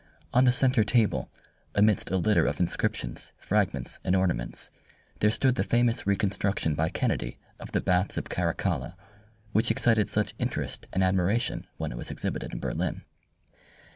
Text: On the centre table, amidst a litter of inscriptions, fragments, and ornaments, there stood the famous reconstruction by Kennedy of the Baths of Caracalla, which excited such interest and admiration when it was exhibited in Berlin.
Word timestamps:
On 0.33 0.45
the 0.45 0.51
centre 0.51 0.83
table, 0.83 1.29
amidst 1.75 2.09
a 2.09 2.17
litter 2.17 2.47
of 2.47 2.59
inscriptions, 2.59 3.33
fragments, 3.37 3.99
and 4.03 4.15
ornaments, 4.15 4.71
there 5.19 5.29
stood 5.29 5.53
the 5.53 5.63
famous 5.63 6.07
reconstruction 6.07 6.73
by 6.73 6.89
Kennedy 6.89 7.37
of 7.59 7.71
the 7.71 7.81
Baths 7.81 8.17
of 8.17 8.23
Caracalla, 8.27 8.97
which 9.51 9.69
excited 9.69 10.09
such 10.09 10.33
interest 10.39 10.87
and 10.91 11.03
admiration 11.03 11.67
when 11.77 11.91
it 11.91 11.99
was 11.99 12.09
exhibited 12.09 12.51
in 12.51 12.59
Berlin. 12.59 13.03